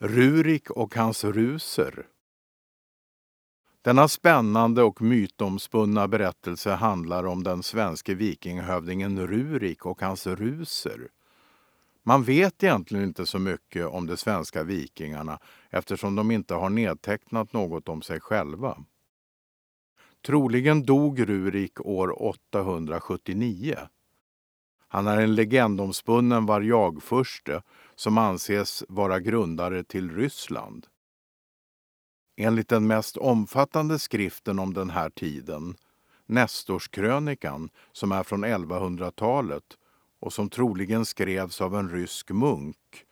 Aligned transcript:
Rurik 0.00 0.70
och 0.70 0.94
hans 0.94 1.24
ruser. 1.24 2.06
Denna 3.82 4.08
spännande 4.08 4.82
och 4.82 5.02
mytomspunna 5.02 6.08
berättelse 6.08 6.70
handlar 6.70 7.26
om 7.26 7.42
den 7.42 7.62
svenske 7.62 8.14
vikinghövdingen 8.14 9.26
Rurik 9.26 9.86
och 9.86 10.00
hans 10.00 10.26
ruser. 10.26 11.08
Man 12.02 12.22
vet 12.24 12.62
egentligen 12.62 13.04
inte 13.04 13.26
så 13.26 13.38
mycket 13.38 13.86
om 13.86 14.06
de 14.06 14.16
svenska 14.16 14.62
vikingarna 14.62 15.38
eftersom 15.70 16.14
de 16.14 16.30
inte 16.30 16.54
har 16.54 16.70
nedtecknat 16.70 17.52
något 17.52 17.88
om 17.88 18.02
sig 18.02 18.20
själva. 18.20 18.84
Troligen 20.26 20.82
dog 20.82 21.28
Rurik 21.28 21.80
år 21.80 22.22
879. 22.22 23.76
Han 24.88 25.06
är 25.06 25.20
en 25.20 25.34
legendomspunnen 25.34 26.46
varjagfurste 26.46 27.62
som 27.94 28.18
anses 28.18 28.84
vara 28.88 29.20
grundare 29.20 29.84
till 29.84 30.10
Ryssland. 30.10 30.86
Enligt 32.36 32.68
den 32.68 32.86
mest 32.86 33.16
omfattande 33.16 33.98
skriften 33.98 34.58
om 34.58 34.74
den 34.74 34.90
här 34.90 35.10
tiden, 35.10 35.76
Nestorskrönikan, 36.26 37.70
som 37.92 38.12
är 38.12 38.22
från 38.22 38.44
1100-talet 38.44 39.64
och 40.20 40.32
som 40.32 40.50
troligen 40.50 41.04
skrevs 41.04 41.60
av 41.60 41.76
en 41.76 41.90
rysk 41.90 42.30
munk, 42.30 43.04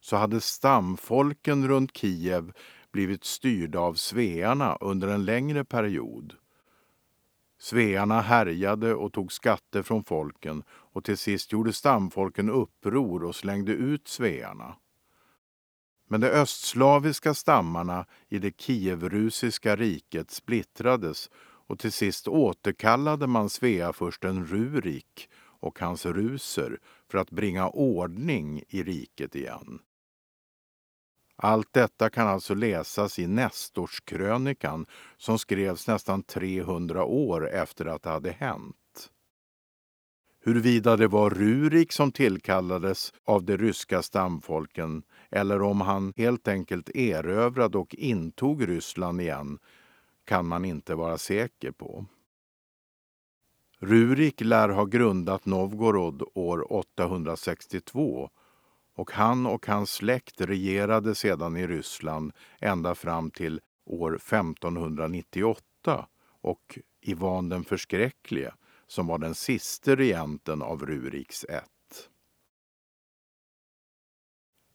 så 0.00 0.16
hade 0.16 0.40
stamfolken 0.40 1.68
runt 1.68 1.96
Kiev 1.96 2.52
blivit 2.92 3.24
styrda 3.24 3.80
av 3.80 3.94
svearna 3.94 4.76
under 4.80 5.08
en 5.08 5.24
längre 5.24 5.64
period. 5.64 6.34
Svearna 7.62 8.20
härjade 8.20 8.94
och 8.94 9.12
tog 9.12 9.32
skatter 9.32 9.82
från 9.82 10.04
folken 10.04 10.62
och 10.68 11.04
till 11.04 11.18
sist 11.18 11.52
gjorde 11.52 11.72
stamfolken 11.72 12.50
uppror 12.50 13.24
och 13.24 13.36
slängde 13.36 13.72
ut 13.72 14.08
svearna. 14.08 14.76
Men 16.08 16.20
de 16.20 16.26
östslaviska 16.26 17.34
stammarna 17.34 18.06
i 18.28 18.38
det 18.38 18.60
kievrusiska 18.60 19.76
riket 19.76 20.30
splittrades 20.30 21.30
och 21.40 21.78
till 21.78 21.92
sist 21.92 22.28
återkallade 22.28 23.26
man 23.26 23.50
Sveafursten 23.50 24.46
Rurik 24.46 25.28
och 25.60 25.78
hans 25.78 26.06
ruser 26.06 26.78
för 27.10 27.18
att 27.18 27.30
bringa 27.30 27.68
ordning 27.68 28.62
i 28.68 28.82
riket 28.82 29.34
igen. 29.34 29.78
Allt 31.44 31.72
detta 31.72 32.10
kan 32.10 32.28
alltså 32.28 32.54
läsas 32.54 33.18
i 33.18 33.26
Nestorskrönikan 33.26 34.86
som 35.16 35.38
skrevs 35.38 35.88
nästan 35.88 36.22
300 36.22 37.04
år 37.04 37.50
efter 37.50 37.86
att 37.86 38.02
det 38.02 38.10
hade 38.10 38.30
hänt. 38.30 39.10
Huruvida 40.44 40.96
det 40.96 41.08
var 41.08 41.30
Rurik 41.30 41.92
som 41.92 42.12
tillkallades 42.12 43.12
av 43.24 43.44
de 43.44 43.56
ryska 43.56 44.02
stamfolken 44.02 45.02
eller 45.30 45.62
om 45.62 45.80
han 45.80 46.12
helt 46.16 46.48
enkelt 46.48 46.90
erövrade 46.94 47.78
och 47.78 47.94
intog 47.94 48.68
Ryssland 48.68 49.20
igen 49.20 49.58
kan 50.24 50.46
man 50.46 50.64
inte 50.64 50.94
vara 50.94 51.18
säker 51.18 51.70
på. 51.70 52.06
Rurik 53.78 54.40
lär 54.40 54.68
ha 54.68 54.84
grundat 54.84 55.46
Novgorod 55.46 56.22
år 56.34 56.72
862 56.72 58.30
och 58.94 59.10
han 59.10 59.46
och 59.46 59.66
hans 59.66 59.90
släkt 59.90 60.40
regerade 60.40 61.14
sedan 61.14 61.56
i 61.56 61.66
Ryssland 61.66 62.32
ända 62.60 62.94
fram 62.94 63.30
till 63.30 63.60
år 63.84 64.16
1598 64.16 66.06
och 66.42 66.78
Ivan 67.00 67.48
den 67.48 67.64
förskräcklige 67.64 68.54
som 68.86 69.06
var 69.06 69.18
den 69.18 69.34
siste 69.34 69.96
regenten 69.96 70.62
av 70.62 70.86
Ruriks 70.86 71.44
ett. 71.44 72.08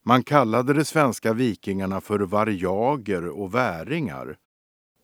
Man 0.03 0.23
kallade 0.23 0.73
de 0.73 0.85
svenska 0.85 1.33
vikingarna 1.33 2.01
för 2.01 2.19
varjager 2.19 3.27
och 3.27 3.55
väringar 3.55 4.37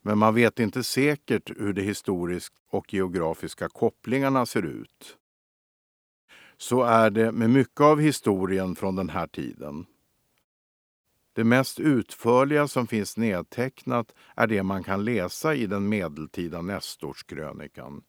men 0.02 0.18
man 0.18 0.36
vet 0.36 0.60
inte 0.60 0.84
säkert 0.84 1.52
hur 1.60 1.74
de 1.74 1.82
historiska 1.82 2.56
och 2.70 2.94
geografiska 2.94 3.70
kopplingarna 3.70 4.46
ser 4.46 4.66
ut. 4.66 5.18
Så 6.64 6.84
är 6.84 7.10
det 7.10 7.32
med 7.32 7.50
mycket 7.50 7.82
av 7.82 8.00
historien 8.00 8.76
från 8.76 8.96
den 8.96 9.10
här 9.10 9.28
tiden. 9.28 9.86
Det 11.34 11.44
mest 11.44 11.80
utförliga 11.80 12.68
som 12.68 12.88
finns 12.88 13.18
nedtecknat 13.18 14.16
är 14.36 14.48
det 14.48 14.64
man 14.64 14.84
kan 14.84 15.06
läsa 15.06 15.56
i 15.56 15.66
den 15.66 15.90
medeltida 15.90 16.62
Nestorskrönikan. 16.62 18.04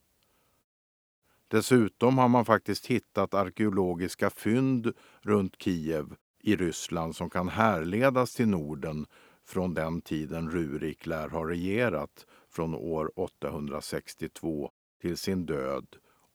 Dessutom 1.48 2.19
har 2.19 2.28
man 2.28 2.44
faktiskt 2.44 2.87
hittat 2.87 3.34
arkeologiska 3.34 4.31
fynd 4.31 4.92
runt 5.21 5.62
Kiev 5.62 6.15
i 6.41 6.56
Ryssland 6.56 7.16
som 7.16 7.31
kan 7.31 7.48
härledas 7.48 8.34
till 8.34 8.48
Norden 8.48 9.06
från 9.44 9.75
den 9.75 10.00
tiden 10.00 10.50
Rurik 10.50 11.06
lär 11.06 11.28
ha 11.28 11.48
regerat 11.48 12.26
från 12.50 12.75
år 12.75 13.12
862 13.16 14.71
till 15.00 15.16
sin 15.16 15.47
död 15.47 15.86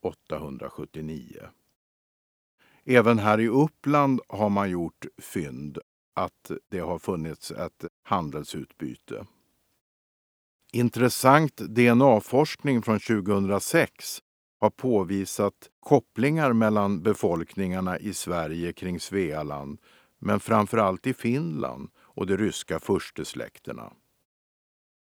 879. 0.02 1.50
Även 2.92 3.20
här 3.20 3.40
i 3.40 3.48
Uppland 3.48 4.22
har 4.28 4.50
man 4.50 4.70
gjort 4.70 5.06
fynd 5.18 5.78
att 6.14 6.52
det 6.70 6.80
har 6.80 7.00
funnits 7.00 7.52
ett 7.52 7.86
handelsutbyte. 8.04 9.26
Intressant 10.72 11.58
DNA-forskning 11.58 12.82
från 12.82 13.00
2006 13.00 14.20
har 14.60 14.70
påvisat 14.70 15.54
kopplingar 15.80 16.54
mellan 16.54 17.02
befolkningarna 17.02 18.00
i 18.00 18.14
Sverige 18.14 18.74
kring 18.74 19.00
Svealand 19.00 19.80
men 20.20 20.40
framförallt 20.40 21.08
i 21.08 21.14
Finland 21.14 21.90
och 21.98 22.28
de 22.28 22.38
ryska 22.38 22.80
furstesläkterna. 22.80 23.94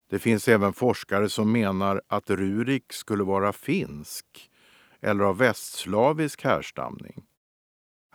Det 0.10 0.20
finns 0.20 0.48
även 0.48 0.74
forskare 0.74 1.30
som 1.30 1.52
menar 1.52 2.02
att 2.08 2.30
Rurik 2.30 2.94
skulle 2.94 3.24
vara 3.24 3.54
finsk 3.54 4.52
eller 5.02 5.24
av 5.24 5.38
västslavisk 5.38 6.44
härstamning. 6.44 7.24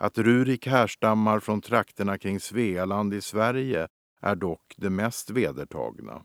Att 0.01 0.17
Rurik 0.17 0.67
härstammar 0.67 1.39
från 1.39 1.61
trakterna 1.61 2.17
kring 2.17 2.39
Svealand 2.39 3.13
i 3.13 3.21
Sverige 3.21 3.87
är 4.21 4.35
dock 4.35 4.75
det 4.77 4.89
mest 4.89 5.29
vedertagna. 5.29 6.23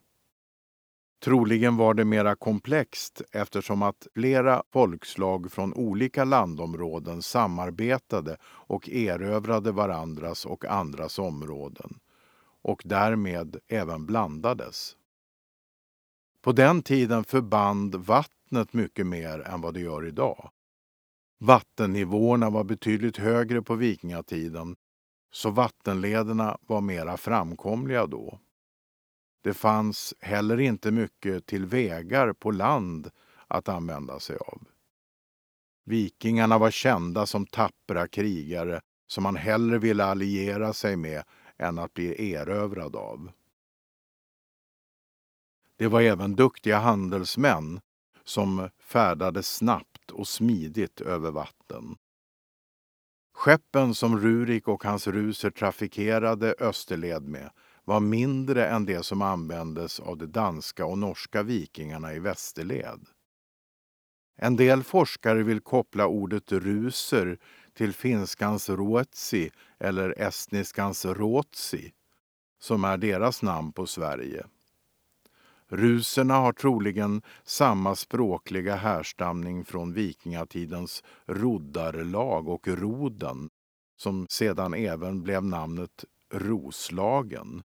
Troligen 1.24 1.76
var 1.76 1.94
det 1.94 2.04
mera 2.04 2.36
komplext 2.36 3.22
eftersom 3.32 3.82
att 3.82 4.06
flera 4.14 4.62
folkslag 4.72 5.52
från 5.52 5.74
olika 5.74 6.24
landområden 6.24 7.22
samarbetade 7.22 8.36
och 8.44 8.88
erövrade 8.88 9.72
varandras 9.72 10.46
och 10.46 10.64
andras 10.64 11.18
områden 11.18 11.98
och 12.62 12.82
därmed 12.84 13.56
även 13.68 14.06
blandades. 14.06 14.96
På 16.42 16.52
den 16.52 16.82
tiden 16.82 17.24
förband 17.24 17.94
vattnet 17.94 18.72
mycket 18.72 19.06
mer 19.06 19.40
än 19.40 19.60
vad 19.60 19.74
det 19.74 19.80
gör 19.80 20.06
idag. 20.06 20.50
Vattennivåerna 21.38 22.50
var 22.50 22.64
betydligt 22.64 23.16
högre 23.16 23.62
på 23.62 23.74
vikingatiden 23.74 24.76
så 25.32 25.50
vattenlederna 25.50 26.58
var 26.60 26.80
mera 26.80 27.16
framkomliga 27.16 28.06
då. 28.06 28.40
Det 29.42 29.54
fanns 29.54 30.14
heller 30.20 30.60
inte 30.60 30.90
mycket 30.90 31.46
till 31.46 31.66
vägar 31.66 32.32
på 32.32 32.50
land 32.50 33.10
att 33.48 33.68
använda 33.68 34.20
sig 34.20 34.36
av. 34.36 34.62
Vikingarna 35.84 36.58
var 36.58 36.70
kända 36.70 37.26
som 37.26 37.46
tappra 37.46 38.08
krigare 38.08 38.80
som 39.06 39.22
man 39.22 39.36
hellre 39.36 39.78
ville 39.78 40.04
alliera 40.04 40.72
sig 40.72 40.96
med 40.96 41.24
än 41.58 41.78
att 41.78 41.94
bli 41.94 42.32
erövrad 42.32 42.96
av. 42.96 43.30
Det 45.76 45.88
var 45.88 46.00
även 46.00 46.36
duktiga 46.36 46.78
handelsmän 46.78 47.80
som 48.24 48.70
färdades 48.78 49.56
snabbt 49.56 49.93
och 50.14 50.28
smidigt 50.28 51.00
över 51.00 51.30
vatten. 51.30 51.96
Skeppen 53.34 53.94
som 53.94 54.18
Rurik 54.18 54.68
och 54.68 54.84
hans 54.84 55.06
ruser 55.06 55.50
trafikerade 55.50 56.54
Österled 56.60 57.22
med 57.22 57.50
var 57.84 58.00
mindre 58.00 58.66
än 58.66 58.84
det 58.86 59.02
som 59.02 59.22
användes 59.22 60.00
av 60.00 60.18
de 60.18 60.26
danska 60.26 60.86
och 60.86 60.98
norska 60.98 61.42
vikingarna 61.42 62.14
i 62.14 62.18
västerled. 62.18 63.06
En 64.36 64.56
del 64.56 64.82
forskare 64.82 65.42
vill 65.42 65.60
koppla 65.60 66.06
ordet 66.06 66.52
ruser 66.52 67.38
till 67.74 67.92
finskans 67.92 68.70
ruotsi 68.70 69.50
eller 69.78 70.20
estniskans 70.20 71.04
ruotsi, 71.04 71.92
som 72.60 72.84
är 72.84 72.96
deras 72.96 73.42
namn 73.42 73.72
på 73.72 73.86
Sverige. 73.86 74.46
Ruserna 75.68 76.34
har 76.34 76.52
troligen 76.52 77.22
samma 77.44 77.94
språkliga 77.94 78.76
härstamning 78.76 79.64
från 79.64 79.92
vikingatidens 79.92 81.02
roddarlag 81.26 82.48
och 82.48 82.68
roden, 82.68 83.50
som 83.96 84.26
sedan 84.30 84.74
även 84.74 85.22
blev 85.22 85.44
namnet 85.44 86.04
Roslagen. 86.32 87.62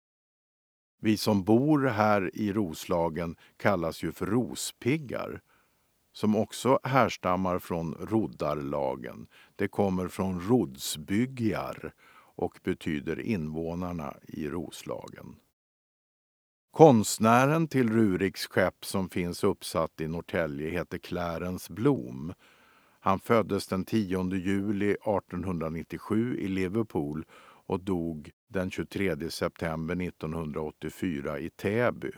Vi 1.01 1.17
som 1.17 1.45
bor 1.45 1.87
här 1.87 2.31
i 2.35 2.53
Roslagen 2.53 3.37
kallas 3.57 4.03
ju 4.03 4.13
för 4.13 4.27
rospiggar 4.27 5.41
som 6.13 6.37
också 6.37 6.79
härstammar 6.83 7.59
från 7.59 7.95
roddarlagen. 7.95 9.27
Det 9.57 9.69
kommer 9.69 10.09
från 10.09 10.41
rodsbyggjar 10.41 11.93
och 12.37 12.59
betyder 12.65 13.21
invånarna 13.21 14.17
i 14.23 14.49
Roslagen. 14.49 15.37
Konstnären 16.71 17.69
till 17.69 17.91
Ruriks 17.91 18.47
skepp 18.47 18.85
som 18.85 19.11
finns 19.11 19.45
uppsatt 19.45 20.01
i 20.01 20.09
Norrtälje 20.09 20.71
heter 20.71 20.99
Clarence 20.99 21.73
Blom. 21.73 22.35
Han 23.01 23.21
föddes 23.21 23.67
den 23.67 23.85
10 23.85 24.35
juli 24.35 24.91
1897 24.91 26.39
i 26.39 26.49
Liverpool 26.49 27.25
och 27.67 27.81
dog 27.81 28.31
den 28.49 28.71
23 28.71 29.31
september 29.31 30.03
1984 30.03 31.39
i 31.39 31.51
Täby 31.51 32.13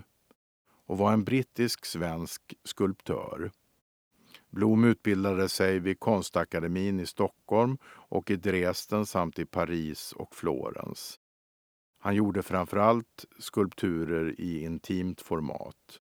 och 0.87 0.99
var 0.99 1.13
en 1.13 1.25
brittisk-svensk 1.25 2.55
skulptör. 2.65 3.51
Blom 4.51 4.85
utbildade 4.85 5.49
sig 5.49 5.79
vid 5.79 6.01
Konstakademin 6.01 7.01
i 7.01 7.07
Stockholm 7.07 7.79
och 7.87 8.31
i 8.31 8.37
Dresden 8.37 9.07
samt 9.07 9.39
i 9.39 9.47
Paris 9.47 10.13
och 10.13 10.35
Florens. 10.35 11.19
Han 12.03 12.15
gjorde 12.15 12.43
framförallt 12.43 13.25
skulpturer 13.39 14.41
i 14.41 14.65
intimt 14.65 15.21
format. 15.21 16.01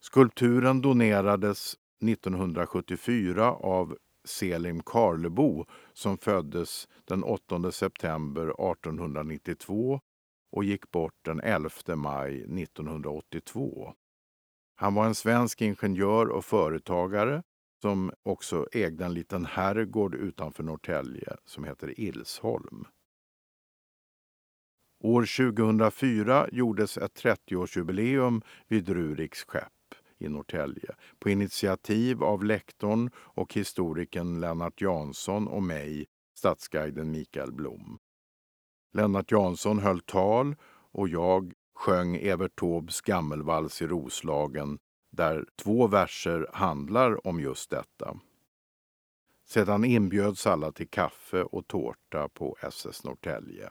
Skulpturen 0.00 0.80
donerades 0.80 1.76
1974 2.04 3.52
av 3.52 3.96
Selim 4.24 4.82
Karlebo 4.82 5.66
som 5.92 6.18
föddes 6.18 6.88
den 7.04 7.24
8 7.24 7.72
september 7.72 8.42
1892 8.42 10.00
och 10.52 10.64
gick 10.64 10.90
bort 10.90 11.24
den 11.24 11.40
11 11.40 11.70
maj 11.96 12.42
1982. 12.42 13.94
Han 14.74 14.94
var 14.94 15.06
en 15.06 15.14
svensk 15.14 15.62
ingenjör 15.62 16.26
och 16.26 16.44
företagare 16.44 17.42
som 17.82 18.12
också 18.22 18.66
ägde 18.72 19.04
en 19.04 19.14
liten 19.14 19.44
herrgård 19.44 20.14
utanför 20.14 20.62
Norrtälje 20.62 21.36
som 21.44 21.64
heter 21.64 22.00
Ilsholm. 22.00 22.86
År 25.04 25.52
2004 25.52 26.48
gjordes 26.52 26.98
ett 26.98 27.22
30-årsjubileum 27.22 28.42
vid 28.68 28.88
Ruriks 28.88 29.44
skepp 29.44 29.94
i 30.18 30.28
Norrtälje 30.28 30.94
på 31.18 31.30
initiativ 31.30 32.22
av 32.22 32.44
lektorn 32.44 33.10
och 33.16 33.54
historikern 33.54 34.40
Lennart 34.40 34.80
Jansson 34.80 35.48
och 35.48 35.62
mig, 35.62 36.06
stadsguiden 36.34 37.10
Mikael 37.10 37.52
Blom. 37.52 37.98
Lennart 38.92 39.32
Jansson 39.32 39.78
höll 39.78 40.00
tal 40.00 40.56
och 40.92 41.08
jag 41.08 41.52
sjöng 41.74 42.16
Evert 42.16 42.56
Taubes 42.56 43.00
gammelvals 43.00 43.82
i 43.82 43.86
Roslagen 43.86 44.78
där 45.10 45.46
två 45.62 45.86
verser 45.86 46.50
handlar 46.52 47.26
om 47.26 47.40
just 47.40 47.70
detta. 47.70 48.20
Sedan 49.48 49.84
inbjöds 49.84 50.46
alla 50.46 50.72
till 50.72 50.88
kaffe 50.88 51.42
och 51.42 51.66
tårta 51.66 52.28
på 52.28 52.56
SS 52.60 53.04
Norrtälje. 53.04 53.70